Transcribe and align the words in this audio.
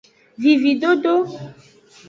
Vividodo. 0.45 1.13